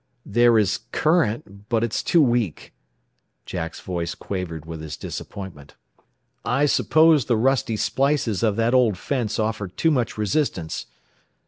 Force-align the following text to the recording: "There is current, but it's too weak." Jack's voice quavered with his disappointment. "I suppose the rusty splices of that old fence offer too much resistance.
"There 0.25 0.57
is 0.57 0.79
current, 0.91 1.69
but 1.69 1.83
it's 1.83 2.01
too 2.01 2.23
weak." 2.23 2.73
Jack's 3.45 3.79
voice 3.79 4.15
quavered 4.15 4.65
with 4.65 4.81
his 4.81 4.97
disappointment. 4.97 5.75
"I 6.43 6.65
suppose 6.65 7.25
the 7.25 7.37
rusty 7.37 7.77
splices 7.77 8.41
of 8.41 8.55
that 8.55 8.73
old 8.73 8.97
fence 8.97 9.37
offer 9.37 9.67
too 9.67 9.91
much 9.91 10.17
resistance. 10.17 10.87